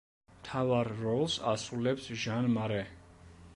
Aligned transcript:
მთავარ 0.37 0.89
როლს 1.01 1.35
ასრულებს 1.53 2.09
ჟან 2.25 2.51
მარე. 2.57 2.83